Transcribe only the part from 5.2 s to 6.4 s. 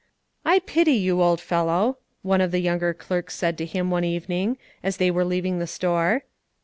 leaving the store.